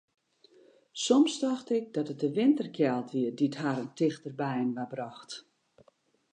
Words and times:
Soms 1.01 1.37
tocht 1.41 1.69
ik 1.77 1.85
dat 1.95 2.09
it 2.13 2.19
de 2.23 2.31
winterkjeld 2.41 3.07
wie 3.13 3.31
dy't 3.37 3.59
harren 3.63 3.91
tichter 3.97 4.33
byinoar 4.41 4.89
brocht. 4.93 5.31